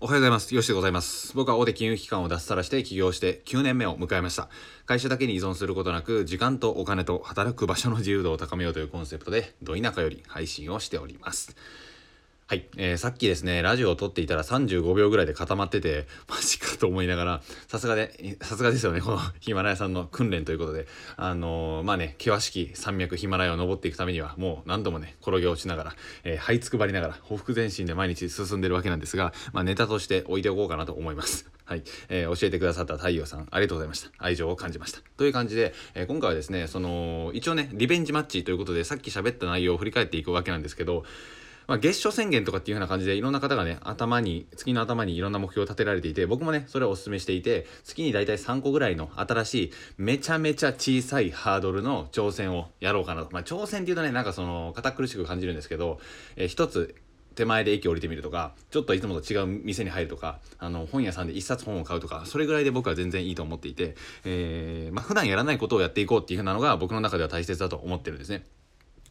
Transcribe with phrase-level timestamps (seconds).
[0.00, 0.54] おはようございます。
[0.54, 1.34] よしでございます。
[1.34, 4.48] 僕は大手金融機関を脱サラして起業して9年目を迎えました。
[4.86, 11.56] 会社だけに依存することなく、時間とお金と働く場所の自由度を高めようというコンセプトで、ど田舎より配信をしております。
[12.50, 20.86] はい、えー、さっきですね、ラジオを撮っていたら35秒ぐらいで固まってて、マジかと思いながら、さすがで、さすがですよね、このヒマラヤさんの訓練ということで、
[21.18, 31.50] あのー、まあね、険しき山脈ヒマラヤを登っていくためには、もう何度もね、転げ落ちながら、えー、這いつくばりながら、ほふ前進で毎日進んでるわけなんですが、まあネタとして置いておこうかなと思います。
[31.66, 34.10] はい、えー、教えてくださった太陽さん、ありがとうございました。
[34.16, 35.02] 愛情を感じました。
[35.18, 41.04] という感じで、えー、今回はですね、その、一応ね、リベンジマッチということで、さっき喋った内容を振り返っていくわけなんですけど、
[41.68, 56.00] まあ、月初宣言とかっていう風な感じでいろんな方がね頭に月の頭にいろんな目標を立てられていて僕もねそれをお勧めしていて月に大体3個ぐらいの新しいめちゃめちゃ小さいハードルの挑戦をやろうかなとまあ挑戦っていうとねなんかその堅苦しく感じるんですけど、
[56.36, 56.94] えー、一つ
[57.34, 68.44] 手前で駅降りてみるとかちょっといつもと違う店に入るとかあの本屋さんで一冊本を買うとかそれぐらいで僕は全然いいと思っていて、えーまあ、普段やらないことをやっていこうっていう風なのが僕の中では大切だと思ってるんですね。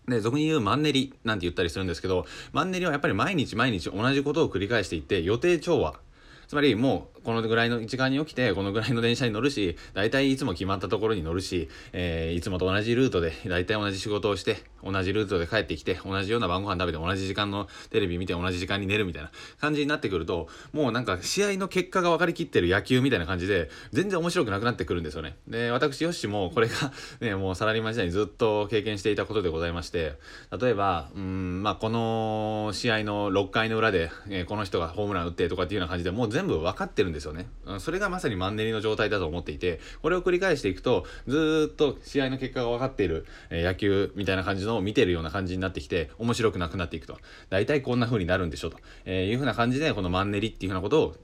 [0.08, 6.00] で、俗に言うマンネリなんて言ったりするんですけど、マンネリはやっぱり毎日毎日同じことを繰り返していって、予定調和。
[6.48, 25.36] つまりもうこのぐらいの時間に起きてこのぐらいの電車に乗るし大体いつも決まったところに乗るし、えー、いつもと同じルートで大体同じ仕事をして同じルートで帰ってきて同じような晩ご飯食べて同じ時間のテレビ見て同じ時間に寝るみたいな感じになってくるともうなんか試合の結果が分かりきってる野球みたいな感じで全然面白くなくなってくるんですよね。
[25.50, 30.14] で私よしもこれが ねもうサラリーマン時代にずっと経験していたことでございまして
[30.58, 37.48] 例えばうんまあこの試合の6回の裏で、えー、この人がホームラン打ってとかっていうような感じでもう全部分かってるんですですよね。
[37.80, 47.18] それがまさにマンネリの状態だと思っていて、これを繰り返していくと、ずっと試合の結果が分かっている、え野球みたいな感じのを見てるような感じになってきて、面白くなくなっていくと。
[47.50, 51.16] 大体こんな風になるんでしょと、えいう風な感じで、このマンネリっていう風なことを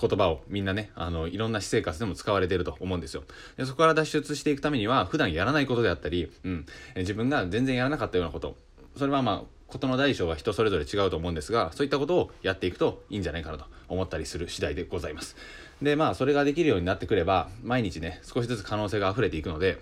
[0.00, 3.24] 言葉をみんなね、あの、いろんな私生活でも使われてると思うんですよ。
[3.56, 6.66] でそこから脱出していくためには、普段やらないことであったり、うん、
[6.96, 8.56] 自分が全然やらなかったようなこと、
[8.96, 15.36] それはまあ、事の大小は人それぞれ違うと思うんですがそういったことをやっていくといいんじゃないかなと思ったりする次第でございます。
[15.82, 19.80] でまあそれができるようになってくれば毎日ね少しずつ可能性が溢れていくので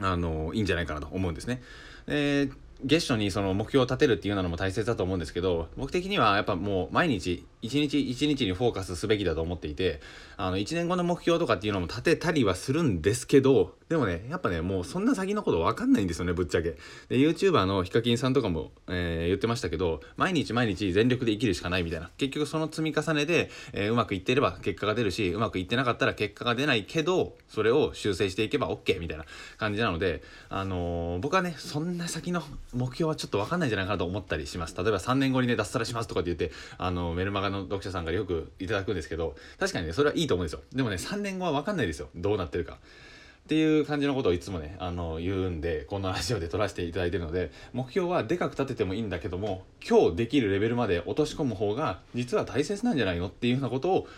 [0.00, 1.62] あのいいんじゃないかなと思うんですね。
[2.06, 2.50] で
[2.84, 10.00] 月初にその目標を立てるっていうのも大切だと思うんですけど僕的にはやっぱもう毎日一日一日にフォーカスすべきだと思っていて
[10.36, 16.76] あの1年後の目標とかっていうのも立てたりはするんですけどでもねやっぱねもうそんな先のこと分かんないんですよねぶっちゃけ。
[17.08, 22.10] で YouTuber のヒカキンさんとかも、えー、言ってましたけど毎日毎日全力で生きるしかないみたいな。
[22.16, 29.24] 結局その積み重ねで、えー、うまくいってれば結果が出るしうまくいってなかったら結果が出ないけどそれを修正していけば OK みたいな
[29.56, 32.42] 感じなのであのー、僕はねそんな先の
[32.74, 34.76] 目標はちょっと分かんないんじゃないかなと思ったりします。
[34.76, 40.60] 例えば3年後にね脱サラしますとかって言ってあのメルマガの読者さんからよくいただくんですけど確かにねそれはいいと思うんですよ。
[40.74, 42.08] でもね3年後は分かんないですよ。
[42.14, 42.74] どうなってるか。
[42.74, 54.08] っていう感じのことをいつもねあの言うんでこのラジオで撮らせていただいてるので目標はでかく立ててもいいんだけども今日できるレベルまで落とし込む方が実は大切なんじゃないのっていうようなことを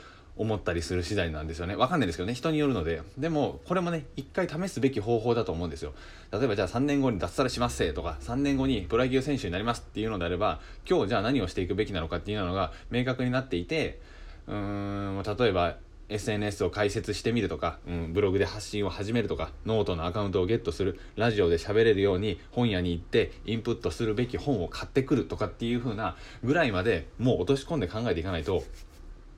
[0.41, 1.77] 思ったりする次第なんですよね。
[1.77, 3.03] わかんないですけどね、人によるので。
[3.19, 5.93] でも、これもね、一回試すべき方法だと思うんですよ。
[6.33, 14.01] 例えば、じゃあ3年後に脱サラしますととか、3年後にプロ野球選手になりますっていうのであれば、今日じゃあ何をしていくべきなのかっていうのが明確になっていて、
[14.47, 15.77] うーん、例えば、
[16.09, 28.65] SNS を開設してみるとか、うん、ブログで発信を始めるとか、ノートのアカウントをゲットする、ラジオで喋れるように本屋に行ってインプットするべき本を買ってくるとかっていう風なぐらいまでもう落とし込んで考えていかないと、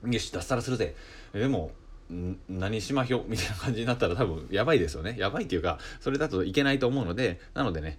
[0.05, 0.95] よし、脱サラするぜ。
[1.33, 1.71] でも、
[2.49, 5.15] 何しまひょみたいな感じになったら多分やばいですよね。
[5.17, 7.97] やばいっていうか、それだといけないと思うので、なのでね、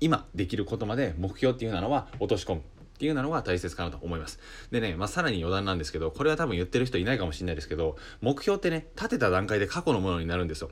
[0.00, 2.62] 今できることまで目標っていうのは落とし込む。
[2.94, 4.38] っていうのが大切かなと思います。
[4.70, 10.70] でね、まあ、さらに余談なんですけど、これは多分言ってる人いないかもしれないですけど、目標ってね、立てた段階で過去のものになるんですよ。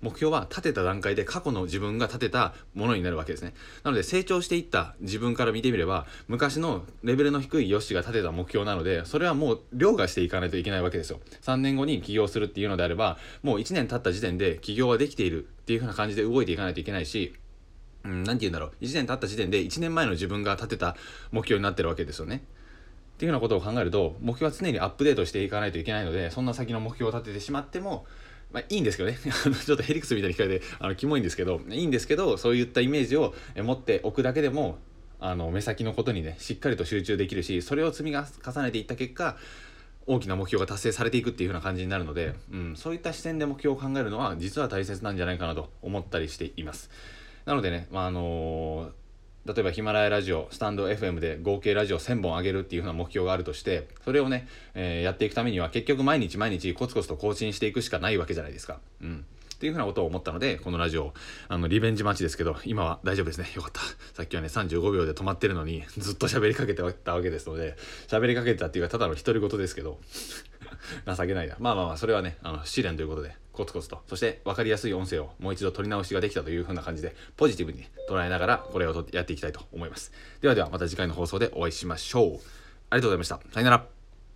[0.00, 3.54] 目標は立てた段階で過去の自分が立てたものになるわけですね。
[3.82, 11.20] なので成長していった自分から見てみれば昔のレベルの低いヨッシーが立てた目標なのでそれはもう凌駕していかないといけないわけですよ。
[11.42, 17.34] 3年後に起業するっていうのであればもう1年経った時点で起業はできているっていう風な感じで動いていかないといけないし
[18.04, 20.96] うん、なて言うんだろう1年経った時点で1年前の自分が立てた
[21.32, 22.42] 目標になってるわけですよね。
[23.16, 28.06] っていうようなことを考えると目標は常にアップデートしていかないといけないのでそんな先の目標を立ててしまっても
[28.52, 34.78] まあ、いいんですけどね ちょっとヘリクスみたいな機械であのキモいんですけどいいんですけどそういったイメージを持っておくだけでも
[35.20, 39.36] あの目先のことにねしっかりと集中できるしそれを積み重ねていった結果
[40.06, 46.90] 大きな目標が達成されていくっていう風な感じになるので、うん、そういった視点で目標を考えるのは実は大切なんじゃないかなと思ったりしています。
[47.44, 49.07] なのでね、まあ、あのー
[49.46, 58.78] 例えばヒマラヤラジオスタンド FM で合計ラジオ1000本上げるっていうふうな目標があるとしてそれをね、えー、やっていくためには結局毎日毎日コツコツと更新していくしかないわけじゃないですか。
[59.02, 59.24] うん
[59.58, 61.12] っていうふうなことを思ったので、このラジオ、
[61.48, 63.50] あの、リベンジ待ちですけど、今は大丈夫ですね。
[63.56, 63.80] よかった。
[64.14, 67.76] さっきはね、35秒で止まってるのに、ずっと喋りかけてたわけですので、
[68.06, 69.98] 喋りかけてたっていうか、ただの独り言ですけど、
[71.06, 71.56] 情けないな。
[71.58, 80.12] まあまあまあ、それはね、あの、試練ということで、コツコツと、そして分かりやすい音声をもう一度取り直しができたというふうな感じで、ポジティブに捉えながら、これをやっていきたいと思います。
[80.40, 82.24] ではでは、また次回の放送でお会いしましょう。
[82.26, 83.40] ありがとうございました。
[83.52, 83.97] さよなら。